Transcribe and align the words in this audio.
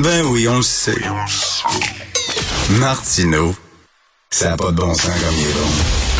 Ben 0.00 0.24
oui, 0.24 0.48
on 0.48 0.56
le 0.56 0.62
sait. 0.62 0.96
Martineau, 2.80 3.54
ça 4.30 4.48
n'a 4.48 4.56
pas 4.56 4.70
de 4.70 4.76
bon 4.76 4.94
sens 4.94 5.04
comme 5.04 5.34
il 5.36 5.42
est 5.42 5.52
bon. 5.52 5.68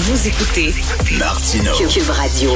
Vous 0.01 0.29
écoutez 0.29 0.75
Martineau. 1.19 1.73
Cube 1.89 2.11
Radio. 2.11 2.51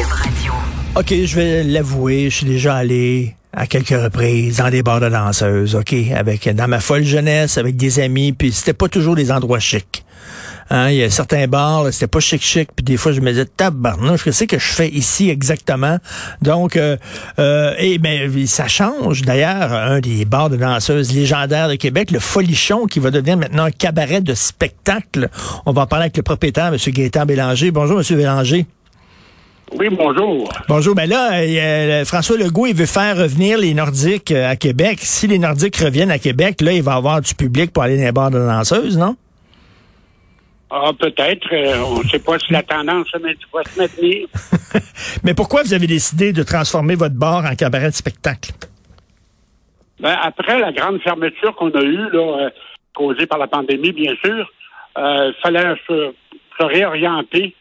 OK, 0.95 1.15
je 1.25 1.35
vais 1.35 1.65
l'avouer, 1.65 2.29
je 2.29 2.37
suis 2.37 2.47
déjà 2.47 2.75
allé 2.75 3.35
à 3.55 3.67
quelques 3.67 3.89
reprises 3.89 4.59
dans 4.59 4.69
des 4.69 4.83
bars 4.83 5.01
de 5.01 5.09
danseuses, 5.09 5.75
OK, 5.75 5.95
avec 6.15 6.55
dans 6.55 6.69
ma 6.69 6.81
folle 6.81 7.05
jeunesse, 7.05 7.57
avec 7.57 7.77
des 7.77 7.99
amis, 7.99 8.35
puis 8.35 8.53
c'était 8.53 8.75
pas 8.75 8.89
toujours 8.89 9.15
des 9.17 9.33
endroits 9.33 9.59
chics. 9.59 10.05
Hein, 10.71 10.91
il 10.91 10.97
y 10.97 11.03
a 11.03 11.11
certains 11.11 11.47
bars, 11.47 11.85
là, 11.85 11.93
c'était 11.93 12.07
pas 12.07 12.21
chic 12.21 12.43
chic, 12.43 12.69
puis 12.75 12.85
des 12.85 12.97
fois 12.97 13.13
je 13.13 13.21
me 13.21 13.31
disais 13.31 13.45
tabarnouche, 13.45 14.25
qu'est-ce 14.25 14.45
que 14.45 14.59
je 14.59 14.73
fais 14.73 14.89
ici 14.89 15.31
exactement? 15.31 15.99
Donc 16.43 16.77
euh, 16.77 16.97
euh, 17.39 17.75
et 17.79 17.99
ben 17.99 18.31
ça 18.47 18.67
change 18.67 19.23
d'ailleurs 19.23 19.73
un 19.73 20.01
des 20.01 20.25
bars 20.25 20.51
de 20.51 20.57
danseuses 20.57 21.15
légendaires 21.15 21.69
de 21.69 21.77
Québec, 21.77 22.11
le 22.11 22.19
Folichon 22.19 22.87
qui 22.87 22.99
va 22.99 23.11
devenir 23.11 23.37
maintenant 23.37 23.65
un 23.65 23.71
cabaret 23.71 24.21
de 24.21 24.35
spectacle. 24.35 25.29
On 25.67 25.73
va 25.73 25.83
en 25.83 25.87
parler 25.87 26.05
avec 26.05 26.17
le 26.17 26.23
propriétaire 26.23 26.67
M. 26.67 26.77
Gaétan 26.77 27.27
Bélanger. 27.27 27.71
Bonjour 27.71 28.01
M. 28.01 28.17
Bélanger. 28.17 28.67
Oui, 29.75 29.89
bonjour. 29.91 30.49
Bonjour. 30.69 30.95
Ben 30.95 31.09
là, 31.09 31.33
euh, 31.33 32.05
François 32.05 32.37
Legault, 32.37 32.67
il 32.67 32.75
veut 32.75 32.87
faire 32.87 33.17
revenir 33.17 33.59
les 33.59 33.75
Nordiques 33.75 34.31
euh, 34.31 34.49
à 34.49 34.55
Québec. 34.55 34.99
Si 35.03 35.27
les 35.27 35.39
Nordiques 35.39 35.77
reviennent 35.77 36.13
à 36.13 36.19
Québec, 36.19 36.61
là, 36.61 36.73
il 36.73 36.83
va 36.83 36.95
y 36.95 36.97
avoir 36.97 37.21
du 37.21 37.35
public 37.35 37.73
pour 37.73 37.83
aller 37.83 37.97
dans 37.97 38.05
les 38.05 38.13
bars 38.13 38.31
de 38.31 38.39
danseuses, 38.39 38.97
non? 38.97 39.17
Ah, 40.71 40.91
peut-être. 40.99 41.47
euh, 41.53 41.79
on 41.87 42.03
ne 42.03 42.09
sait 42.09 42.19
pas 42.19 42.39
si 42.39 42.53
la 42.53 42.63
tendance 42.63 43.07
va 43.53 43.63
se 43.65 43.79
maintenir. 43.79 44.27
Mais 45.25 45.35
pourquoi 45.35 45.63
vous 45.63 45.75
avez 45.75 45.87
décidé 45.87 46.33
de 46.33 46.43
transformer 46.43 46.95
votre 46.97 47.15
bar 47.15 47.45
en 47.45 47.55
cabaret 47.55 47.91
de 47.91 47.95
spectacle? 47.95 48.51
Ben, 50.01 50.17
après 50.21 50.59
la 50.59 50.73
grande 50.73 51.01
fermeture 51.03 51.55
qu'on 51.55 51.71
a 51.71 51.83
eue, 51.83 52.11
là, 52.13 52.47
euh, 52.47 52.51
causée 52.95 53.27
par 53.27 53.39
la 53.39 53.47
pandémie, 53.47 53.93
bien 53.93 54.15
sûr, 54.25 54.51
il 54.99 55.35
fallait 55.43 55.75
se, 55.87 56.13
se 56.59 56.65
réorienter 56.65 57.55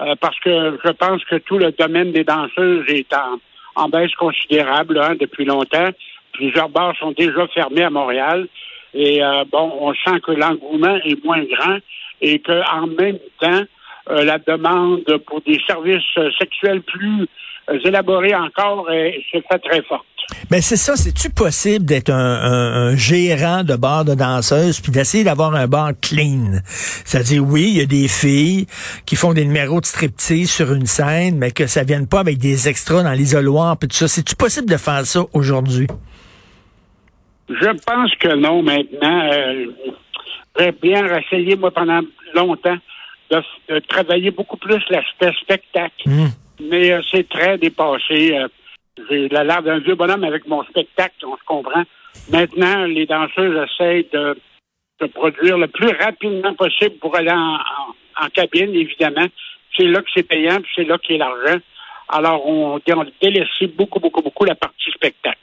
euh, 0.00 0.14
parce 0.20 0.38
que 0.40 0.78
je 0.84 0.90
pense 0.92 1.22
que 1.24 1.36
tout 1.36 1.58
le 1.58 1.72
domaine 1.72 2.12
des 2.12 2.24
danseuses 2.24 2.84
est 2.88 3.12
en, 3.14 3.38
en 3.82 3.88
baisse 3.88 4.14
considérable 4.14 4.98
hein, 4.98 5.14
depuis 5.20 5.44
longtemps. 5.44 5.88
Plusieurs 6.32 6.68
bars 6.68 6.96
sont 6.98 7.12
déjà 7.12 7.46
fermés 7.48 7.84
à 7.84 7.90
Montréal. 7.90 8.48
Et 8.94 9.22
euh, 9.22 9.44
bon, 9.50 9.72
on 9.80 9.94
sent 9.94 10.20
que 10.20 10.32
l'engouement 10.32 10.96
est 11.04 11.22
moins 11.24 11.42
grand 11.44 11.78
et 12.22 12.40
qu'en 12.40 12.86
même 12.86 13.18
temps, 13.40 13.62
euh, 14.10 14.24
la 14.24 14.38
demande 14.38 15.04
pour 15.26 15.40
des 15.42 15.60
services 15.66 16.02
sexuels 16.38 16.82
plus 16.82 17.26
euh, 17.70 17.78
élaborés 17.84 18.34
encore 18.34 18.90
est, 18.90 19.20
se 19.32 19.38
fait 19.50 19.58
très 19.58 19.82
forte. 19.82 20.06
Ben 20.50 20.60
c'est 20.62 20.76
ça, 20.76 20.96
c'est-tu 20.96 21.30
possible 21.30 21.84
d'être 21.84 22.10
un, 22.10 22.14
un- 22.16 22.72
un 22.92 22.96
gérant 22.96 23.64
de 23.64 23.74
bar 23.76 24.04
de 24.04 24.14
danseuse 24.14 24.80
puis 24.80 24.90
d'essayer 24.92 25.24
d'avoir 25.24 25.54
un 25.54 25.66
bar 25.66 25.90
clean? 26.00 26.60
C'est-à-dire, 26.64 27.44
oui, 27.44 27.64
il 27.68 27.78
y 27.78 27.80
a 27.80 27.86
des 27.86 28.08
filles 28.08 28.66
qui 29.04 29.16
font 29.16 29.32
des 29.34 29.44
numéros 29.44 29.80
de 29.80 29.86
striptease 29.86 30.50
sur 30.50 30.72
une 30.72 30.86
scène, 30.86 31.38
mais 31.38 31.50
que 31.50 31.66
ça 31.66 31.82
vienne 31.84 32.06
pas 32.08 32.20
avec 32.20 32.38
des 32.38 32.68
extras 32.68 33.02
dans 33.02 33.12
l'isoloir 33.12 33.76
puis 33.76 33.88
tout 33.88 33.96
ça. 33.96 34.08
C'est-tu 34.08 34.34
possible 34.36 34.68
de 34.70 34.76
faire 34.76 35.04
ça 35.06 35.22
aujourd'hui? 35.32 35.86
Je 37.48 37.70
pense 37.84 38.14
que 38.20 38.34
non 38.36 38.62
maintenant. 38.62 39.28
Euh, 39.32 39.66
J'aurais 40.56 40.72
bien 40.72 41.04
essayé, 41.18 41.56
moi, 41.56 41.70
pendant 41.70 42.00
longtemps, 42.34 42.76
de, 43.30 43.42
de 43.68 43.78
travailler 43.80 44.30
beaucoup 44.30 44.56
plus 44.56 44.82
l'aspect 44.90 45.32
spectacle. 45.40 46.06
Hmm. 46.06 46.28
Mais 46.60 46.92
euh, 46.92 47.00
c'est 47.10 47.28
très 47.28 47.56
dépassé. 47.58 48.36
Euh, 48.36 48.48
J'ai 49.08 49.28
la 49.28 49.42
l'air 49.44 49.62
d'un 49.62 49.78
vieux 49.78 49.94
bonhomme 49.94 50.24
avec 50.24 50.46
mon 50.46 50.62
spectacle, 50.64 51.24
on 51.24 51.36
se 51.36 51.44
comprend. 51.46 51.82
Maintenant, 52.30 52.84
les 52.84 53.06
danseuses 53.06 53.56
essayent 53.70 54.06
de, 54.12 54.38
de 55.00 55.06
produire 55.06 55.56
le 55.56 55.66
plus 55.68 55.88
rapidement 55.96 56.54
possible 56.54 56.96
pour 57.00 57.16
aller 57.16 57.30
en, 57.30 57.54
en- 57.54 58.24
en 58.24 58.28
cabine, 58.28 58.74
évidemment. 58.74 59.26
C'est 59.76 59.84
là 59.84 60.02
que 60.02 60.08
c'est 60.14 60.28
payant, 60.28 60.56
puis 60.60 60.70
c'est 60.76 60.84
là 60.84 60.98
qu'il 60.98 61.16
y 61.16 61.22
a 61.22 61.24
l'argent. 61.24 61.58
Alors, 62.10 62.46
on, 62.46 62.78
on 62.86 63.00
a 63.00 63.06
délaissé 63.22 63.66
beaucoup, 63.68 63.98
beaucoup, 63.98 64.20
beaucoup 64.20 64.44
la 64.44 64.54
partie 64.54 64.90
spectacle. 64.90 65.38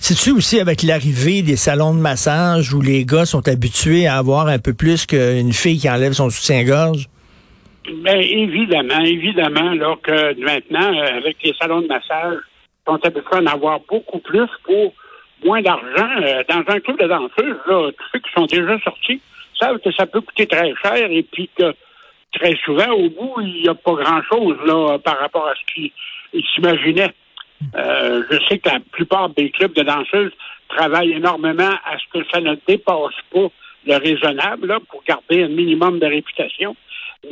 C'est-tu 0.00 0.30
aussi 0.30 0.60
avec 0.60 0.82
l'arrivée 0.82 1.42
des 1.42 1.56
salons 1.56 1.94
de 1.94 2.00
massage 2.00 2.72
où 2.72 2.80
les 2.80 3.04
gars 3.04 3.24
sont 3.24 3.46
habitués 3.48 4.06
à 4.06 4.16
avoir 4.16 4.48
un 4.48 4.58
peu 4.58 4.74
plus 4.74 5.06
qu'une 5.06 5.52
fille 5.52 5.78
qui 5.78 5.90
enlève 5.90 6.12
son 6.12 6.30
soutien-gorge? 6.30 7.08
Bien, 7.84 8.16
évidemment, 8.16 9.00
évidemment, 9.00 9.72
là, 9.74 9.96
que 10.02 10.40
maintenant, 10.40 10.94
euh, 10.96 11.18
avec 11.18 11.36
les 11.42 11.52
salons 11.60 11.80
de 11.80 11.88
massage, 11.88 12.38
on 12.86 12.94
sont 12.94 13.06
habitués 13.06 13.36
à 13.36 13.40
en 13.40 13.46
avoir 13.46 13.80
beaucoup 13.88 14.20
plus 14.20 14.48
pour 14.64 14.92
moins 15.44 15.62
d'argent. 15.62 16.08
Euh, 16.22 16.42
dans 16.48 16.62
un 16.72 16.80
club 16.80 16.98
de 17.00 17.06
danseuses, 17.08 17.60
là, 17.66 17.90
tous 17.90 18.06
ceux 18.12 18.18
qui 18.20 18.32
sont 18.34 18.46
déjà 18.46 18.78
sortis 18.80 19.20
savent 19.58 19.78
que 19.78 19.92
ça 19.92 20.06
peut 20.06 20.20
coûter 20.20 20.46
très 20.46 20.72
cher 20.82 21.10
et 21.10 21.22
puis 21.24 21.50
que 21.58 21.74
très 22.32 22.56
souvent, 22.64 22.90
au 22.92 23.10
bout, 23.10 23.40
il 23.40 23.62
n'y 23.62 23.68
a 23.68 23.74
pas 23.74 23.94
grand-chose 23.94 24.56
là 24.64 24.98
par 24.98 25.18
rapport 25.18 25.48
à 25.48 25.54
ce 25.54 25.74
qu'ils 25.74 25.92
ils 26.32 26.44
s'imaginaient. 26.54 27.12
Euh, 27.74 28.22
je 28.30 28.38
sais 28.48 28.58
que 28.58 28.68
la 28.68 28.80
plupart 28.92 29.30
des 29.30 29.50
clubs 29.50 29.74
de 29.74 29.82
danseuses 29.82 30.32
travaillent 30.68 31.12
énormément 31.12 31.70
à 31.84 31.98
ce 31.98 32.18
que 32.18 32.26
ça 32.32 32.40
ne 32.40 32.56
dépasse 32.66 33.14
pas 33.32 33.48
le 33.86 33.96
raisonnable 33.96 34.68
là, 34.68 34.78
pour 34.88 35.02
garder 35.04 35.44
un 35.44 35.48
minimum 35.48 35.98
de 35.98 36.06
réputation. 36.06 36.76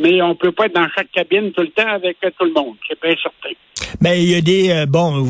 Mais 0.00 0.22
on 0.22 0.34
peut 0.36 0.52
pas 0.52 0.66
être 0.66 0.74
dans 0.74 0.86
chaque 0.94 1.10
cabine 1.10 1.50
tout 1.52 1.62
le 1.62 1.70
temps 1.70 1.88
avec 1.88 2.16
euh, 2.24 2.30
tout 2.38 2.44
le 2.44 2.52
monde, 2.52 2.76
c'est 2.88 3.00
bien 3.02 3.14
certain. 3.22 3.54
Ben, 4.00 4.12
il 4.12 4.28
y 4.28 4.34
a 4.34 4.40
des 4.40 4.70
euh, 4.70 4.86
bon, 4.86 5.26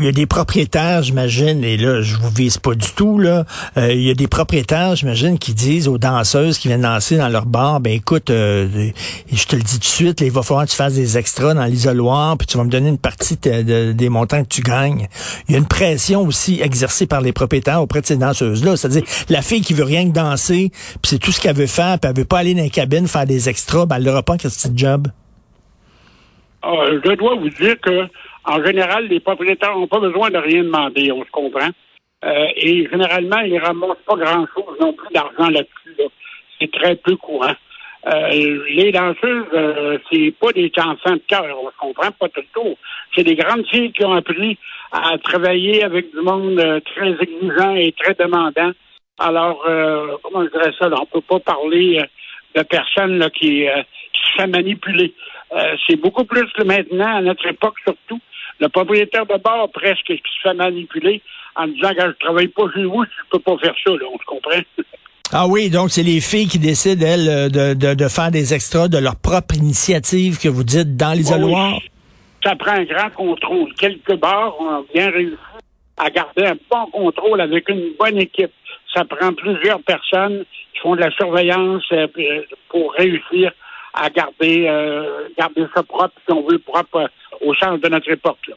il 0.00 0.04
y 0.04 0.08
a 0.08 0.12
des 0.12 0.26
propriétaires, 0.26 1.02
j'imagine, 1.02 1.62
et 1.62 1.76
là, 1.76 2.00
je 2.02 2.16
vous 2.16 2.30
vise 2.30 2.58
pas 2.58 2.74
du 2.74 2.88
tout 2.96 3.18
là. 3.18 3.44
Euh, 3.76 3.92
il 3.92 4.02
y 4.02 4.10
a 4.10 4.14
des 4.14 4.26
propriétaires, 4.26 4.96
j'imagine, 4.96 5.38
qui 5.38 5.54
disent 5.54 5.86
aux 5.86 5.98
danseuses 5.98 6.58
qui 6.58 6.68
viennent 6.68 6.80
danser 6.82 7.16
dans 7.16 7.28
leur 7.28 7.46
bar, 7.46 7.80
ben 7.80 7.92
écoute, 7.92 8.30
je 8.30 9.44
te 9.46 9.56
le 9.56 9.62
dis 9.62 9.74
tout 9.74 9.78
de 9.78 9.84
suite, 9.84 10.20
là, 10.20 10.26
il 10.26 10.32
va 10.32 10.42
falloir 10.42 10.64
que 10.66 10.70
tu 10.70 10.76
fasses 10.76 10.94
des 10.94 11.16
extras 11.16 11.54
dans 11.54 11.64
l'isoloir, 11.64 12.36
puis 12.36 12.46
tu 12.46 12.56
vas 12.58 12.64
me 12.64 12.70
donner 12.70 12.88
une 12.88 12.98
partie 12.98 13.36
de- 13.36 13.62
de- 13.62 13.92
des 13.92 14.08
montants 14.08 14.42
que 14.42 14.48
tu 14.48 14.62
gagnes. 14.62 15.06
Il 15.48 15.52
y 15.52 15.54
a 15.54 15.58
une 15.58 15.68
pression 15.68 16.22
aussi 16.22 16.60
exercée 16.62 17.06
par 17.06 17.20
les 17.20 17.32
propriétaires 17.32 17.80
auprès 17.82 18.00
de 18.00 18.06
ces 18.06 18.16
danseuses-là. 18.16 18.76
C'est-à-dire, 18.76 19.02
la 19.28 19.42
fille 19.42 19.60
qui 19.60 19.74
veut 19.74 19.84
rien 19.84 20.08
que 20.08 20.12
danser, 20.14 20.70
puis 20.72 21.10
c'est 21.10 21.18
tout 21.18 21.30
ce 21.30 21.40
qu'elle 21.40 21.56
veut 21.56 21.66
faire, 21.66 21.98
puis 22.00 22.10
elle 22.10 22.16
veut 22.16 22.24
pas 22.24 22.38
aller 22.38 22.54
dans 22.54 22.62
les 22.62 22.70
cabines 22.70 23.06
faire 23.06 23.26
des 23.26 23.43
extras, 23.48 23.86
ben 23.86 23.96
elle 23.96 24.04
n'aura 24.04 24.22
pas 24.22 24.34
un 24.34 24.36
petit 24.36 24.70
job. 24.76 25.08
Ah, 26.62 26.86
je 26.90 27.14
dois 27.14 27.34
vous 27.34 27.50
dire 27.50 27.78
que, 27.80 28.08
en 28.44 28.64
général, 28.64 29.06
les 29.08 29.20
propriétaires 29.20 29.76
n'ont 29.76 29.86
pas 29.86 30.00
besoin 30.00 30.30
de 30.30 30.38
rien 30.38 30.64
demander, 30.64 31.12
on 31.12 31.24
se 31.24 31.30
comprend. 31.30 31.68
Euh, 32.24 32.46
et 32.56 32.88
généralement, 32.90 33.40
ils 33.40 33.58
ramassent 33.58 34.04
pas 34.06 34.16
grand-chose 34.16 34.78
non 34.80 34.92
plus 34.94 35.12
d'argent 35.12 35.50
là-dessus. 35.50 35.94
là. 35.98 36.04
C'est 36.58 36.72
très 36.72 36.96
peu 36.96 37.16
courant. 37.16 37.54
Euh, 38.06 38.62
les 38.68 38.92
danseuses, 38.92 39.46
euh, 39.54 39.98
c'est 40.10 40.34
pas 40.38 40.52
des 40.52 40.70
enfants 40.78 41.14
de 41.14 41.22
cœur, 41.26 41.56
on 41.62 41.70
se 41.70 41.76
comprend 41.78 42.10
pas 42.10 42.28
tout 42.28 42.42
le 42.42 42.62
tour. 42.62 42.76
C'est 43.14 43.24
des 43.24 43.34
grandes 43.34 43.66
filles 43.66 43.92
qui 43.92 44.04
ont 44.04 44.12
appris 44.12 44.58
à 44.92 45.16
travailler 45.18 45.82
avec 45.82 46.10
du 46.14 46.20
monde 46.20 46.58
euh, 46.58 46.80
très 46.80 47.12
exigeant 47.12 47.74
et 47.74 47.92
très 47.92 48.14
demandant. 48.14 48.72
Alors, 49.18 49.62
comment 50.24 50.44
je 50.44 50.50
dirais 50.50 50.72
ça, 50.76 50.88
là, 50.88 50.96
on 51.00 51.06
peut 51.06 51.20
pas 51.20 51.38
parler 51.38 52.02
de 52.54 52.62
personnes 52.62 53.18
là, 53.18 53.30
qui, 53.30 53.68
euh, 53.68 53.82
qui 54.12 54.20
se 54.20 54.42
font 54.42 54.48
manipuler. 54.48 55.14
Euh, 55.52 55.76
c'est 55.86 55.96
beaucoup 55.96 56.24
plus 56.24 56.50
que 56.52 56.62
maintenant, 56.62 57.16
à 57.16 57.20
notre 57.20 57.46
époque 57.46 57.76
surtout, 57.84 58.20
le 58.60 58.68
propriétaire 58.68 59.26
de 59.26 59.36
bar 59.36 59.68
presque 59.72 60.06
qui 60.06 60.16
se 60.16 60.48
fait 60.48 60.54
manipuler 60.54 61.22
en 61.56 61.66
disant 61.66 61.90
que 61.94 62.00
je 62.00 62.18
travaille 62.18 62.48
pas 62.48 62.64
chez 62.74 62.84
vous, 62.84 63.04
je 63.04 63.30
peux 63.30 63.38
pas 63.38 63.56
faire 63.58 63.74
ça, 63.84 63.90
là, 63.90 64.06
on 64.12 64.18
se 64.18 64.24
comprend. 64.24 64.60
Ah 65.32 65.46
oui, 65.48 65.70
donc 65.70 65.90
c'est 65.90 66.02
les 66.02 66.20
filles 66.20 66.46
qui 66.46 66.58
décident, 66.58 67.04
elles, 67.06 67.28
euh, 67.28 67.48
de, 67.48 67.74
de, 67.74 67.94
de 67.94 68.08
faire 68.08 68.30
des 68.30 68.54
extras 68.54 68.88
de 68.88 68.98
leur 68.98 69.16
propre 69.16 69.54
initiative 69.56 70.38
que 70.38 70.48
vous 70.48 70.64
dites 70.64 70.96
dans 70.96 71.12
l'isoloir. 71.12 71.74
Oui, 71.74 71.90
ça 72.44 72.54
prend 72.56 72.72
un 72.72 72.84
grand 72.84 73.10
contrôle. 73.10 73.72
Quelques 73.74 74.16
bars 74.16 74.54
ont 74.60 74.84
bien 74.94 75.10
réussi 75.10 75.36
à 75.96 76.10
garder 76.10 76.44
un 76.44 76.56
bon 76.70 76.86
contrôle 76.92 77.40
avec 77.40 77.68
une 77.68 77.94
bonne 77.98 78.18
équipe. 78.18 78.52
Ça 78.94 79.04
prend 79.04 79.32
plusieurs 79.32 79.80
personnes 79.82 80.44
qui 80.74 80.80
font 80.80 80.94
de 80.96 81.00
la 81.00 81.10
surveillance 81.12 81.84
euh, 81.92 82.06
euh, 82.18 82.42
pour 82.68 82.92
réussir 82.92 83.52
à 83.94 84.10
garder, 84.10 84.66
euh, 84.68 85.28
garder 85.38 85.64
ça 85.74 85.82
propre, 85.84 86.14
si 86.26 86.32
on 86.32 86.42
veut, 86.46 86.58
propre 86.58 87.08
au 87.40 87.54
sens 87.54 87.80
de 87.80 87.88
notre 87.88 88.10
époque. 88.10 88.38
là. 88.48 88.54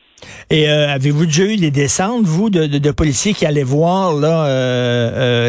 Et 0.50 0.68
euh, 0.68 0.90
avez-vous 0.90 1.26
déjà 1.28 1.44
eu 1.44 1.58
des 1.58 1.70
descentes, 1.70 2.24
vous, 2.26 2.50
de, 2.50 2.66
de, 2.66 2.80
de 2.80 2.92
policiers 2.92 3.34
qui 3.34 3.46
allaient 3.46 3.64
voir 3.64 4.14
là 4.14 4.46
euh, 4.48 4.50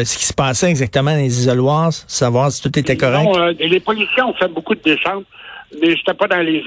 euh, 0.01 0.05
ce 0.05 0.17
qui 0.17 0.25
se 0.25 0.33
passait 0.33 0.69
exactement 0.69 1.11
dans 1.11 1.17
les 1.17 1.39
isoloirs, 1.39 1.91
savoir 1.91 2.51
si 2.51 2.61
tout 2.61 2.77
était 2.77 2.97
correct? 2.97 3.25
Non, 3.25 3.47
les 3.47 3.79
policiers 3.79 4.21
ont 4.21 4.33
fait 4.33 4.47
beaucoup 4.47 4.75
de 4.75 4.81
descentes, 4.81 5.25
mais 5.81 5.95
j'étais 5.95 6.13
pas 6.13 6.27
dans 6.27 6.41
les 6.41 6.63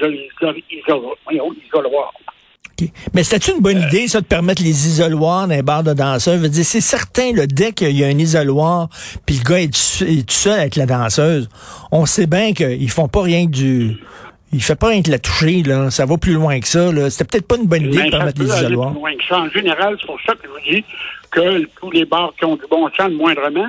isoloirs. 0.71 2.13
OK. 2.85 2.91
Mais 3.13 3.23
c'était 3.23 3.51
une 3.51 3.61
bonne 3.61 3.81
idée, 3.81 4.07
ça, 4.07 4.21
de 4.21 4.25
permettre 4.25 4.61
les 4.63 4.87
isoloirs 4.87 5.47
dans 5.47 5.53
les 5.55 5.61
bars 5.61 5.83
de 5.83 5.93
danseurs? 5.93 6.35
Je 6.35 6.39
veux 6.41 6.49
dire, 6.49 6.65
c'est 6.65 6.81
certain, 6.81 7.31
là, 7.33 7.45
dès 7.47 7.71
qu'il 7.71 7.97
y 7.97 8.03
a 8.03 8.07
un 8.07 8.17
isoloir, 8.17 8.89
puis 9.25 9.37
le 9.43 9.43
gars 9.49 9.59
est, 9.61 9.73
tout- 9.73 10.03
est 10.05 10.27
tout 10.27 10.33
seul 10.33 10.59
avec 10.59 10.75
la 10.75 10.85
danseuse, 10.85 11.49
on 11.91 12.05
sait 12.05 12.27
bien 12.27 12.53
qu'ils 12.53 12.89
font 12.89 13.07
pas 13.07 13.21
rien 13.23 13.45
que 13.45 13.51
du... 13.51 13.97
Il 14.55 14.61
fait 14.61 14.75
pas 14.75 14.89
rien 14.89 15.01
que 15.01 15.09
la 15.09 15.17
toucher, 15.17 15.63
là. 15.63 15.89
Ça 15.89 16.05
va 16.05 16.15
plus 16.17 16.33
loin 16.33 16.59
que 16.59 16.67
ça, 16.67 16.91
là. 16.91 17.09
C'était 17.09 17.25
peut-être 17.25 17.47
pas 17.47 17.55
une 17.55 17.65
bonne 17.65 17.85
idée 17.85 17.97
Mais 17.97 18.05
de 18.05 18.11
ça 18.11 18.17
permettre 18.17 18.39
les 18.41 18.47
isoloirs. 18.47 18.91
plus 18.91 18.99
loin 18.99 19.15
que 19.15 19.23
ça. 19.27 19.39
En 19.39 19.49
général, 19.49 19.97
c'est 19.99 20.05
pour 20.05 20.19
ça 20.21 20.33
que 20.33 20.41
je 20.43 20.49
vous 20.49 20.75
dis 20.75 20.83
que 21.31 21.65
tous 21.81 21.89
les 21.89 22.05
bars 22.05 22.31
qui 22.37 22.45
ont 22.45 22.55
du 22.55 22.61
bon 22.69 22.87
sens, 22.95 23.09
moindrement, 23.13 23.67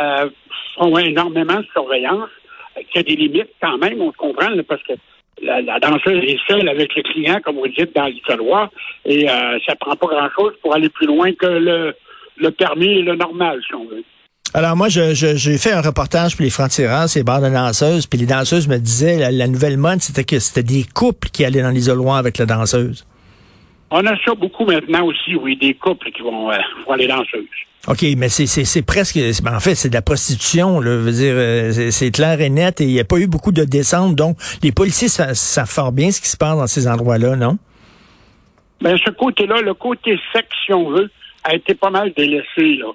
euh, 0.00 0.30
font 0.76 0.96
énormément 0.98 1.56
de 1.58 1.66
surveillance, 1.72 2.28
euh, 2.76 2.82
qu'il 2.92 2.96
y 2.96 2.98
a 3.00 3.02
des 3.02 3.16
limites 3.16 3.50
quand 3.60 3.76
même, 3.78 4.00
on 4.00 4.12
se 4.12 4.16
comprend, 4.16 4.50
là, 4.50 4.62
parce 4.68 4.80
que 4.84 4.92
la, 5.42 5.78
danseuse 5.80 6.22
est 6.24 6.38
seule 6.48 6.68
avec 6.68 6.94
le 6.96 7.02
client, 7.02 7.38
comme 7.44 7.56
vous 7.56 7.68
dites, 7.68 7.94
dans 7.94 8.06
l'isoloir, 8.06 8.70
et 9.04 9.28
euh, 9.28 9.58
ça 9.66 9.74
prend 9.76 9.96
pas 9.96 10.06
grand-chose 10.06 10.52
pour 10.62 10.74
aller 10.74 10.88
plus 10.88 11.06
loin 11.06 11.32
que 11.32 11.46
le, 11.46 11.94
permis 12.50 12.98
et 12.98 13.02
le 13.02 13.16
normal, 13.16 13.60
si 13.66 13.74
on 13.74 13.84
veut. 13.86 14.02
Alors 14.52 14.74
moi, 14.76 14.88
je- 14.88 15.14
je- 15.14 15.36
j'ai 15.36 15.58
fait 15.58 15.72
un 15.72 15.80
reportage 15.80 16.34
pour 16.36 16.42
les 16.42 16.50
francs-tireurs, 16.50 17.08
ces 17.08 17.22
bars 17.22 17.40
de 17.40 17.48
danseuses, 17.48 18.06
puis 18.06 18.18
les 18.18 18.26
danseuses 18.26 18.66
me 18.68 18.78
disaient, 18.78 19.16
la, 19.18 19.30
la 19.30 19.46
nouvelle 19.46 19.76
mode, 19.76 20.00
c'était 20.00 20.24
que 20.24 20.38
c'était 20.40 20.62
des 20.64 20.84
couples 20.92 21.28
qui 21.28 21.44
allaient 21.44 21.62
dans 21.62 21.70
l'isoloir 21.70 22.16
avec 22.16 22.36
la 22.38 22.46
danseuse. 22.46 23.06
On 23.90 24.06
a 24.06 24.16
ça 24.24 24.34
beaucoup 24.34 24.64
maintenant 24.64 25.04
aussi, 25.04 25.34
oui, 25.34 25.56
des 25.56 25.74
couples 25.74 26.10
qui 26.12 26.22
vont 26.22 26.50
euh, 26.50 26.56
voir 26.86 26.96
les 26.96 27.06
danseuses. 27.08 27.44
OK, 27.88 28.04
mais 28.16 28.28
c'est, 28.28 28.82
presque, 28.86 29.18
ben, 29.42 29.56
en 29.56 29.60
fait, 29.60 29.74
c'est 29.74 29.88
de 29.88 29.94
la 29.94 30.02
prostitution, 30.02 30.80
là. 30.80 30.90
Je 30.92 30.96
veux 30.98 31.12
dire, 31.12 31.32
euh, 31.34 31.90
c'est, 31.90 32.10
clair 32.10 32.40
et 32.40 32.50
net, 32.50 32.80
et 32.80 32.84
il 32.84 32.92
n'y 32.92 33.00
a 33.00 33.04
pas 33.04 33.16
eu 33.18 33.26
beaucoup 33.26 33.52
de 33.52 33.64
descentes, 33.64 34.14
donc 34.16 34.36
les 34.62 34.70
policiers 34.70 35.08
sa- 35.08 35.34
savent 35.34 35.66
fort 35.70 35.90
bien 35.92 36.10
ce 36.10 36.20
qui 36.20 36.28
se 36.28 36.36
passe 36.36 36.56
dans 36.58 36.66
ces 36.66 36.86
endroits-là, 36.86 37.36
non? 37.36 37.56
Ben, 38.82 38.96
ce 39.04 39.10
côté-là, 39.10 39.60
le 39.62 39.74
côté 39.74 40.18
sexe, 40.34 40.48
si 40.66 40.72
on 40.74 40.90
veut, 40.90 41.10
a 41.44 41.54
été 41.54 41.74
pas 41.74 41.90
mal 41.90 42.12
délaissé, 42.16 42.76
là. 42.76 42.86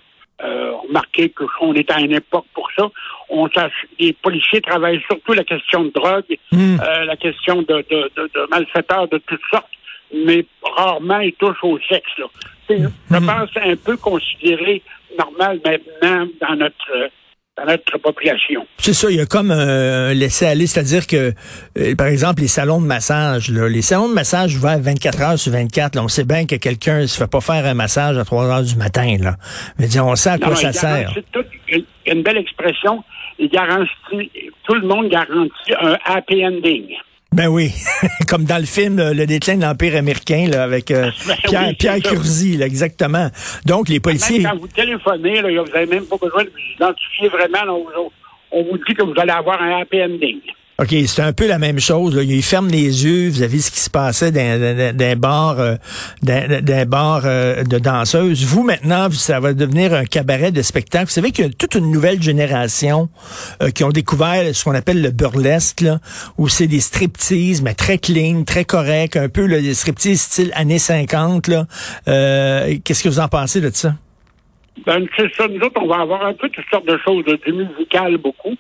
Euh, 0.44 0.74
remarquez 0.88 1.30
que 1.30 1.46
on 1.62 1.74
est 1.74 1.90
à 1.90 2.00
une 2.02 2.12
époque 2.12 2.46
pour 2.54 2.70
ça. 2.78 2.90
On 3.30 3.48
les 4.00 4.12
policiers 4.14 4.60
travaillent 4.62 5.02
surtout 5.10 5.32
la 5.34 5.46
question 5.46 5.84
de 5.86 5.92
drogue, 5.96 6.26
Hmm. 6.52 6.78
euh, 6.82 7.06
la 7.06 7.16
question 7.16 7.62
de, 7.62 7.78
de, 7.90 8.12
de, 8.18 8.30
de 8.36 8.48
malfaiteurs 8.52 9.08
de 9.08 9.18
toutes 9.26 9.40
sortes, 9.50 9.70
mais 10.26 10.46
rarement 10.78 11.20
ils 11.20 11.34
touchent 11.34 11.64
au 11.64 11.78
sexe. 11.90 12.12
Là. 12.18 12.26
C'est, 12.68 12.80
Je 12.80 13.18
pense 13.18 13.50
un 13.56 13.76
peu 13.76 13.98
considéré 13.98 14.82
normal 15.18 15.60
maintenant 15.66 16.28
dans 16.42 16.56
notre 16.56 16.92
euh, 16.96 17.08
dans 17.58 17.66
notre 17.66 17.98
population. 18.00 18.68
C'est 18.78 18.94
ça, 18.94 19.10
il 19.10 19.16
y 19.16 19.22
a 19.22 19.26
comme 19.26 19.50
un 19.50 20.14
laisser-aller, 20.14 20.68
c'est-à-dire 20.68 21.08
que, 21.08 21.32
euh, 21.78 21.96
par 21.96 22.08
exemple, 22.08 22.42
les 22.42 22.50
salons 22.50 22.82
de 22.82 22.86
massage, 22.86 23.50
là, 23.50 23.70
les 23.70 23.82
salons 23.82 24.10
de 24.10 24.14
massage 24.14 24.58
ouverts 24.58 24.80
24 24.82 25.22
heures 25.22 25.40
sur 25.40 25.54
24, 25.54 25.96
là, 25.96 26.04
on 26.04 26.10
sait 26.10 26.26
bien 26.26 26.46
que 26.46 26.56
quelqu'un 26.56 27.00
ne 27.02 27.06
se 27.06 27.18
fait 27.18 27.30
pas 27.32 27.40
faire 27.40 27.66
un 27.66 27.74
massage 27.74 28.18
à 28.18 28.26
3 28.26 28.46
heures 28.48 28.64
du 28.64 28.76
matin. 28.76 29.16
Là. 29.22 29.36
Mais 29.80 29.88
on 30.00 30.16
sait 30.18 30.32
à 30.32 30.38
quoi 30.38 30.50
Non, 30.50 30.56
ça 30.56 30.74
sert. 30.74 31.14
tout- 31.32 31.40
a 31.72 32.12
une 32.12 32.24
belle 32.24 32.38
expression. 32.40 33.04
Il 33.40 33.48
garantit, 33.50 34.32
tout 34.66 34.74
le 34.74 34.86
monde 34.88 35.10
garantit 35.10 35.74
un 35.82 35.98
happy 36.04 36.46
ending. 36.46 36.88
Ben 37.36 37.50
oui, 37.50 37.74
comme 38.30 38.46
dans 38.46 38.60
le 38.60 38.66
film 38.66 38.98
euh, 38.98 39.14
Le 39.14 39.26
déclin 39.26 39.58
de 39.58 39.64
l'Empire 39.64 39.98
américain 39.98 40.48
là, 40.50 40.64
avec 40.64 40.90
euh, 40.90 41.12
Ben 41.28 41.36
Pierre, 41.44 41.68
oui, 41.68 41.76
Pierre. 41.76 42.00
Curzi, 42.02 42.56
là, 42.56 42.66
exactement. 42.66 43.28
Donc, 43.66 43.90
les 43.90 44.00
policiers... 44.00 44.40
Même 44.40 44.54
quand 44.54 44.60
vous 44.60 44.68
téléphonez, 44.68 45.42
là, 45.42 45.62
vous 45.62 45.72
n'avez 45.74 45.86
même 45.86 46.06
pas 46.06 46.16
besoin 46.16 46.46
de 46.46 46.50
vous 46.50 46.76
identifier 46.76 47.28
vraiment. 47.28 47.66
là, 47.66 47.74
on, 47.74 48.12
on 48.52 48.64
vous 48.64 48.78
dit 48.78 48.94
que 48.94 49.04
vous 49.04 49.14
allez 49.18 49.34
avoir 49.34 49.62
un 49.62 49.82
happy 49.82 50.02
ending. 50.02 50.40
OK, 50.78 50.94
c'est 51.08 51.22
un 51.22 51.32
peu 51.32 51.48
la 51.48 51.58
même 51.58 51.80
chose. 51.80 52.14
Là. 52.14 52.24
Ils 52.24 52.44
ferment 52.44 52.68
les 52.70 53.06
yeux 53.06 53.30
vis-à-vis 53.30 53.68
ce 53.68 53.72
qui 53.72 53.80
se 53.80 53.90
passait 53.90 54.34
dans, 54.34 54.60
dans, 54.60 54.98
dans 54.98 55.06
un 55.06 55.16
bar, 55.16 55.60
euh, 55.62 55.76
dans, 56.22 56.62
dans 56.62 56.74
un 56.74 56.86
bar 56.86 57.22
euh, 57.24 57.64
de 57.64 57.80
danseuses. 57.80 58.44
Vous, 58.44 58.62
maintenant, 58.62 59.10
ça 59.12 59.40
va 59.40 59.54
devenir 59.54 59.94
un 59.94 60.04
cabaret 60.04 60.52
de 60.52 60.62
spectacle. 60.62 61.06
Vous 61.06 61.12
savez 61.12 61.32
qu'il 61.32 61.46
y 61.46 61.48
a 61.48 61.52
toute 61.52 61.76
une 61.76 61.90
nouvelle 61.92 62.22
génération 62.22 63.08
euh, 63.64 63.70
qui 63.70 63.86
ont 63.86 63.90
découvert 63.90 64.54
ce 64.54 64.66
qu'on 64.66 64.76
appelle 64.76 65.02
le 65.02 65.12
burlesque, 65.12 65.80
là, 65.80 66.00
où 66.38 66.50
c'est 66.50 66.68
des 66.68 66.82
striptease, 66.82 67.62
mais 67.62 67.74
très 67.74 67.98
clean, 67.98 68.44
très 68.44 68.66
correct, 68.66 69.16
un 69.16 69.30
peu 69.30 69.46
là, 69.46 69.62
des 69.62 69.76
striptease 69.76 70.20
style 70.20 70.52
années 70.56 70.80
50. 70.80 71.48
Là. 71.48 71.68
Euh, 72.10 72.76
Qu'est-ce 72.84 73.02
que 73.02 73.08
vous 73.08 73.22
en 73.22 73.30
pensez 73.30 73.62
de 73.62 73.70
ça? 73.70 73.94
Ben, 74.86 75.06
c'est 75.16 75.34
ça. 75.36 75.48
Nous 75.48 75.62
autres, 75.62 75.82
on 75.82 75.88
va 75.88 76.02
avoir 76.02 76.26
un 76.26 76.34
peu 76.34 76.50
toutes 76.50 76.66
sortes 76.70 76.86
de 76.86 76.98
choses, 76.98 77.24
du 77.24 77.54
musical 77.54 78.18
beaucoup, 78.18 78.56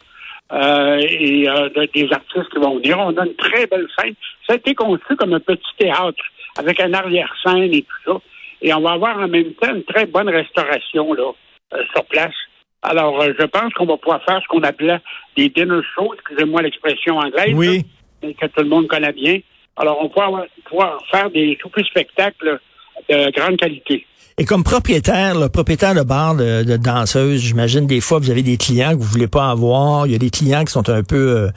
euh, 0.51 0.97
et 0.99 1.49
euh, 1.49 1.69
de- 1.69 1.89
des 1.93 2.07
artistes 2.11 2.49
qui 2.51 2.59
vont 2.59 2.77
venir. 2.77 2.99
On 2.99 3.15
a 3.17 3.25
une 3.25 3.35
très 3.35 3.65
belle 3.67 3.87
scène. 3.97 4.13
Ça 4.47 4.53
a 4.53 4.55
été 4.57 4.75
conçu 4.75 5.15
comme 5.17 5.33
un 5.33 5.39
petit 5.39 5.75
théâtre, 5.77 6.23
avec 6.57 6.79
un 6.79 6.93
arrière-scène 6.93 7.73
et 7.73 7.81
tout 7.83 8.11
ça. 8.13 8.17
Et 8.61 8.73
on 8.73 8.81
va 8.81 8.91
avoir 8.93 9.17
en 9.19 9.27
même 9.27 9.53
temps 9.55 9.73
une 9.73 9.83
très 9.83 10.05
bonne 10.05 10.29
restauration 10.29 11.13
là, 11.13 11.31
euh, 11.73 11.83
sur 11.93 12.05
place. 12.05 12.33
Alors, 12.81 13.19
euh, 13.21 13.33
je 13.39 13.45
pense 13.45 13.73
qu'on 13.73 13.85
va 13.85 13.97
pouvoir 13.97 14.23
faire 14.23 14.39
ce 14.41 14.47
qu'on 14.47 14.61
appelait 14.61 14.99
des 15.35 15.49
dinner 15.49 15.81
shows, 15.95 16.13
excusez-moi 16.13 16.61
l'expression 16.61 17.17
anglaise, 17.17 17.53
Oui. 17.55 17.77
là, 17.77 17.83
mais 18.23 18.33
que 18.35 18.45
tout 18.45 18.61
le 18.61 18.69
monde 18.69 18.87
connaît 18.87 19.11
bien. 19.13 19.39
Alors, 19.75 19.97
on 19.99 20.03
va 20.03 20.09
pouvoir, 20.09 20.45
pouvoir 20.65 20.99
faire 21.11 21.29
des 21.31 21.57
soupers 21.61 21.85
spectacles 21.85 22.59
de 23.09 23.31
grande 23.31 23.57
qualité. 23.57 24.05
Et 24.37 24.43
comme 24.43 24.65
propriétaire, 24.65 25.39
le 25.39 25.47
propriétaire 25.47 25.95
de 25.95 26.01
bar 26.01 26.35
de, 26.35 26.63
de 26.63 26.75
danseuse, 26.75 27.39
j'imagine 27.39 27.87
des 27.87 28.01
fois 28.01 28.19
vous 28.19 28.29
avez 28.29 28.43
des 28.43 28.57
clients 28.57 28.91
que 28.91 28.97
vous 28.97 29.07
voulez 29.07 29.29
pas 29.29 29.49
avoir. 29.49 30.07
Il 30.07 30.11
y 30.11 30.15
a 30.15 30.17
des 30.17 30.29
clients 30.29 30.65
qui 30.65 30.73
sont 30.73 30.89
un 30.89 31.03
peu, 31.03 31.15
euh, 31.15 31.47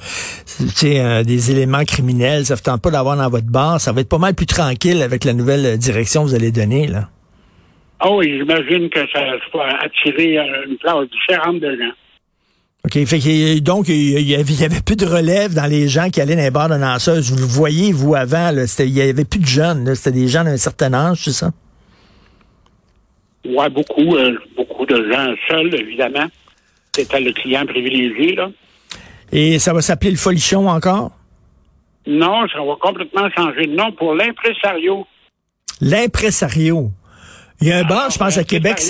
tu 0.58 0.68
sais, 0.68 1.00
euh, 1.00 1.24
des 1.24 1.50
éléments 1.50 1.82
criminels. 1.82 2.46
Ça 2.46 2.54
ne 2.54 2.60
tente 2.60 2.80
pas 2.80 2.92
d'avoir 2.92 3.16
dans 3.16 3.28
votre 3.28 3.50
bar. 3.50 3.80
Ça 3.80 3.90
va 3.90 4.02
être 4.02 4.08
pas 4.08 4.18
mal 4.18 4.34
plus 4.34 4.46
tranquille 4.46 5.02
avec 5.02 5.24
la 5.24 5.32
nouvelle 5.32 5.66
euh, 5.66 5.76
direction 5.76 6.22
que 6.22 6.28
vous 6.28 6.34
allez 6.36 6.52
donner 6.52 6.86
là. 6.86 7.08
Ah 7.98 8.12
oui, 8.12 8.38
j'imagine 8.38 8.88
que 8.90 9.00
ça 9.12 9.24
va 9.52 9.78
attirer 9.82 10.38
une 10.68 10.76
classe 10.78 11.08
différente 11.10 11.58
de 11.58 11.70
gens. 11.70 11.94
OK. 12.84 13.04
Fait 13.04 13.18
que, 13.18 13.58
donc, 13.58 13.88
il 13.88 14.20
y, 14.20 14.34
avait, 14.34 14.52
il 14.52 14.60
y 14.60 14.64
avait 14.64 14.80
plus 14.80 14.96
de 14.96 15.06
relève 15.06 15.54
dans 15.54 15.66
les 15.66 15.88
gens 15.88 16.10
qui 16.10 16.20
allaient 16.20 16.36
dans 16.36 16.42
les 16.42 16.50
bars 16.50 16.68
de 16.68 16.78
danseuses. 16.78 17.30
Vous 17.30 17.38
le 17.38 17.44
voyez, 17.44 17.92
vous, 17.92 18.14
avant, 18.14 18.50
là, 18.50 18.64
il 18.78 18.90
y 18.90 19.02
avait 19.02 19.24
plus 19.24 19.40
de 19.40 19.46
jeunes. 19.46 19.94
C'était 19.94 20.12
des 20.12 20.28
gens 20.28 20.44
d'un 20.44 20.56
certain 20.56 20.94
âge, 20.94 21.24
c'est 21.24 21.32
ça? 21.32 21.50
Ouais, 23.44 23.68
beaucoup, 23.70 24.16
euh, 24.16 24.38
beaucoup 24.56 24.86
de 24.86 25.10
gens 25.10 25.34
seuls, 25.48 25.74
évidemment. 25.74 26.26
C'était 26.94 27.20
le 27.20 27.32
client 27.32 27.64
privilégié, 27.66 28.34
là. 28.34 28.50
Et 29.32 29.58
ça 29.58 29.72
va 29.72 29.82
s'appeler 29.82 30.10
le 30.10 30.16
folichon 30.16 30.68
encore? 30.68 31.12
Non, 32.06 32.48
ça 32.48 32.58
va 32.60 32.74
complètement 32.80 33.28
changer 33.36 33.66
de 33.66 33.74
nom 33.74 33.92
pour 33.92 34.14
l'impresario. 34.14 35.06
L'impresario. 35.80 36.90
Il 37.60 37.68
y 37.68 37.72
a 37.72 37.78
un 37.78 37.82
bar, 37.82 37.98
Alors, 37.98 38.10
je 38.10 38.18
pense, 38.18 38.38
à 38.38 38.44
Québec, 38.44 38.80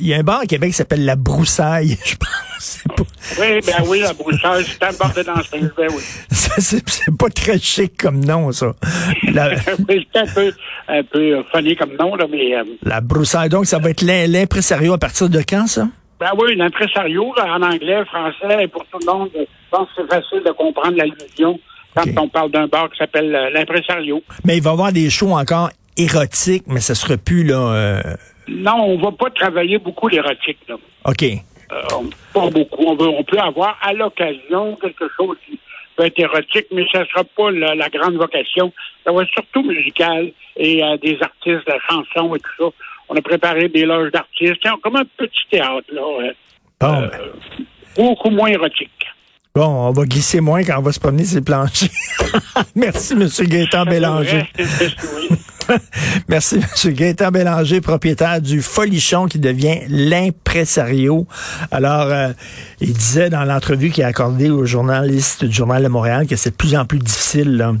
il 0.00 0.06
y 0.06 0.14
a 0.14 0.18
un 0.18 0.22
bar 0.22 0.40
à 0.40 0.46
Québec 0.46 0.70
qui 0.70 0.76
s'appelle 0.76 1.04
La 1.04 1.14
Broussaille, 1.14 1.96
je 2.04 2.16
pense. 2.16 2.43
Pas, 2.96 3.02
Oui, 3.40 3.60
ben 3.66 3.84
oui, 3.88 4.00
la 4.00 4.12
broussaille, 4.12 4.64
c'est 4.64 4.82
un 4.82 4.92
bord 4.92 5.12
de 5.14 5.22
danseuse, 5.22 5.72
ben 5.76 5.88
oui. 5.90 6.02
c'est, 6.30 7.16
pas 7.18 7.28
très 7.30 7.58
chic 7.58 7.96
comme 7.96 8.24
nom, 8.24 8.52
ça. 8.52 8.74
La, 9.32 9.56
c'est 9.60 10.16
un 10.18 10.26
peu, 10.26 10.52
un 10.88 11.02
peu 11.02 11.42
funny 11.52 11.76
comme 11.76 11.96
nom, 11.98 12.14
là, 12.16 12.26
mais... 12.30 12.54
euh, 12.56 12.64
la 12.82 13.00
Broussaille. 13.00 13.48
Donc, 13.48 13.66
ça 13.66 13.78
va 13.78 13.90
être 13.90 14.02
l'im- 14.02 14.26
l'impresario 14.28 14.92
à 14.94 14.98
partir 14.98 15.28
de 15.28 15.40
quand, 15.48 15.66
ça? 15.66 15.88
ben 16.20 16.30
oui, 16.38 16.54
l'impresario, 16.56 17.34
en 17.36 17.62
anglais, 17.62 18.04
français, 18.06 18.68
pour 18.68 18.84
tout 18.86 18.98
le 19.04 19.12
monde, 19.12 19.28
je 19.34 19.40
pense 19.70 19.88
que 19.88 20.02
c'est 20.02 20.08
facile 20.14 20.42
de 20.46 20.52
comprendre 20.52 20.96
l'allusion 20.96 21.58
quand 21.94 22.04
on 22.18 22.28
parle 22.28 22.50
d'un 22.50 22.66
bar 22.66 22.88
qui 22.90 22.98
s'appelle 22.98 23.34
euh, 23.34 23.50
l'impresario. 23.50 24.22
Mais 24.44 24.56
il 24.56 24.62
va 24.62 24.70
y 24.70 24.72
avoir 24.72 24.92
des 24.92 25.10
shows 25.10 25.32
encore 25.32 25.70
érotiques, 25.96 26.64
mais 26.66 26.80
ça 26.80 26.94
sera 26.94 27.16
plus, 27.16 27.44
là, 27.44 27.56
euh, 27.72 28.00
Non, 28.48 28.76
on 28.86 28.98
va 28.98 29.12
pas 29.12 29.30
travailler 29.30 29.78
beaucoup 29.78 30.08
l'érotique, 30.08 30.58
là. 30.68 30.76
OK. 31.04 31.24
Euh, 31.74 31.80
pas 32.32 32.50
beaucoup. 32.50 32.84
On, 32.86 32.94
veut, 32.96 33.08
on 33.08 33.24
peut 33.24 33.38
avoir 33.38 33.76
à 33.82 33.92
l'occasion 33.92 34.76
quelque 34.76 35.06
chose 35.16 35.36
qui 35.46 35.58
peut 35.96 36.04
être 36.06 36.18
érotique, 36.18 36.66
mais 36.72 36.84
ça 36.92 37.00
ne 37.00 37.04
sera 37.06 37.24
pas 37.24 37.50
la, 37.50 37.74
la 37.74 37.88
grande 37.88 38.14
vocation. 38.14 38.72
Ça 39.04 39.12
va 39.12 39.22
être 39.22 39.30
surtout 39.32 39.62
musical 39.62 40.30
et 40.56 40.82
euh, 40.84 40.96
des 40.98 41.18
artistes, 41.20 41.66
la 41.68 41.78
chanson 41.88 42.34
et 42.34 42.40
tout 42.40 42.50
ça. 42.58 42.64
On 43.08 43.16
a 43.16 43.20
préparé 43.22 43.68
des 43.68 43.84
loges 43.84 44.10
d'artistes, 44.12 44.62
comme 44.82 44.96
un 44.96 45.04
petit 45.16 45.42
théâtre, 45.50 45.84
là. 45.92 46.00
euh, 46.22 46.32
Bon, 46.80 47.02
euh, 47.02 47.08
ben, 47.08 47.64
beaucoup 47.96 48.30
moins 48.30 48.48
érotique. 48.48 48.90
bon, 49.54 49.66
on 49.88 49.92
va 49.92 50.04
glisser 50.04 50.40
moins 50.40 50.64
quand 50.64 50.78
on 50.78 50.82
va 50.82 50.92
se 50.92 50.98
promener 51.00 51.24
sur 51.24 51.36
les 51.38 51.44
planchers. 51.44 51.88
Merci, 52.74 53.12
M. 53.14 53.28
Gaétan 53.46 53.84
Bélanger. 53.84 54.44
Merci, 56.28 56.56
M. 56.56 56.92
Gaétan 56.92 57.30
Bélanger, 57.30 57.80
propriétaire 57.80 58.40
du 58.40 58.62
Folichon 58.62 59.26
qui 59.26 59.38
devient 59.38 59.80
l'impresario. 59.88 61.26
Alors, 61.70 62.08
euh, 62.08 62.32
il 62.80 62.92
disait 62.92 63.30
dans 63.30 63.44
l'entrevue 63.44 63.90
qu'il 63.90 64.04
a 64.04 64.08
accordée 64.08 64.50
aux 64.50 64.66
journalistes 64.66 65.44
du 65.44 65.54
Journal 65.54 65.82
de 65.82 65.88
Montréal 65.88 66.26
que 66.26 66.36
c'est 66.36 66.50
de 66.50 66.56
plus 66.56 66.76
en 66.76 66.84
plus 66.84 66.98
difficile 66.98 67.76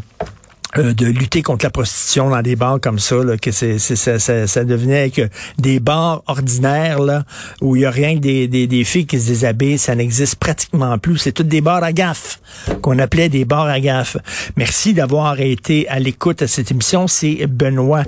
euh, 0.78 0.92
de 0.92 1.06
lutter 1.06 1.42
contre 1.42 1.64
la 1.64 1.70
prostitution 1.70 2.30
dans 2.30 2.42
des 2.42 2.56
bars 2.56 2.80
comme 2.80 2.98
ça, 2.98 3.16
là, 3.16 3.36
que 3.36 3.50
c'est, 3.50 3.78
ça, 3.78 4.18
ça, 4.18 4.46
ça 4.46 4.64
devenait 4.64 5.10
que 5.10 5.28
des 5.58 5.80
bars 5.80 6.22
ordinaires 6.26 7.00
là, 7.00 7.24
où 7.60 7.76
il 7.76 7.82
y 7.82 7.84
a 7.84 7.90
rien 7.90 8.14
que 8.16 8.20
des, 8.20 8.48
des, 8.48 8.66
des 8.66 8.84
filles 8.84 9.06
qui 9.06 9.20
se 9.20 9.28
déshabillent, 9.28 9.78
ça 9.78 9.94
n'existe 9.94 10.36
pratiquement 10.36 10.98
plus. 10.98 11.18
C'est 11.18 11.32
toutes 11.32 11.48
des 11.48 11.60
bars 11.60 11.82
à 11.82 11.92
gaffe 11.92 12.40
qu'on 12.82 12.98
appelait 12.98 13.28
des 13.28 13.44
bars 13.44 13.66
à 13.66 13.80
gaffe. 13.80 14.16
Merci 14.56 14.94
d'avoir 14.94 15.40
été 15.40 15.88
à 15.88 15.98
l'écoute 15.98 16.42
à 16.42 16.46
cette 16.46 16.70
émission. 16.70 17.06
C'est 17.06 17.46
Benoît 17.46 18.04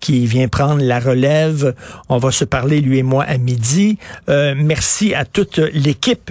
qui 0.00 0.26
vient 0.26 0.48
prendre 0.48 0.82
la 0.82 1.00
relève. 1.00 1.74
On 2.08 2.18
va 2.18 2.30
se 2.30 2.44
parler 2.44 2.80
lui 2.80 2.98
et 2.98 3.02
moi 3.02 3.24
à 3.24 3.38
midi. 3.38 3.98
Euh, 4.28 4.54
merci 4.56 5.14
à 5.14 5.24
toute 5.24 5.58
l'équipe 5.72 6.30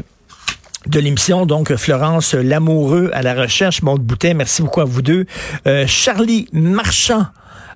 de 0.89 0.99
l'émission. 0.99 1.45
Donc, 1.45 1.75
Florence 1.75 2.33
Lamoureux 2.33 3.09
à 3.13 3.21
la 3.21 3.33
recherche, 3.33 3.81
Maud 3.81 4.01
Boutet, 4.01 4.33
merci 4.33 4.61
beaucoup 4.61 4.81
à 4.81 4.85
vous 4.85 5.01
deux. 5.01 5.25
Euh, 5.67 5.85
Charlie 5.87 6.47
Marchand 6.51 7.25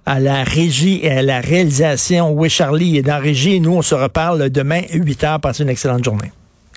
à 0.05 0.19
la 0.19 0.43
régie 0.43 0.99
et 1.01 1.11
à 1.11 1.21
la 1.21 1.39
réalisation. 1.39 2.31
Oui, 2.31 2.49
Charlie 2.49 2.97
est 2.97 3.03
dans 3.03 3.13
la 3.13 3.19
régie 3.19 3.59
nous, 3.59 3.73
on 3.73 3.81
se 3.81 3.95
reparle 3.95 4.49
demain, 4.49 4.81
8 4.91 5.23
heures. 5.23 5.39
Passez 5.39 5.63
une 5.63 5.69
excellente 5.69 6.03
journée. 6.03 6.31